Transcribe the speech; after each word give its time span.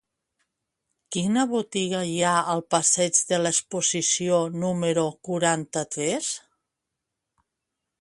Quina 1.15 1.43
botiga 1.51 1.99
hi 2.13 2.15
ha 2.23 2.31
al 2.55 2.65
passeig 2.77 3.21
de 3.33 3.41
l'Exposició 3.43 4.43
número 4.65 5.07
quaranta-tres? 5.29 6.35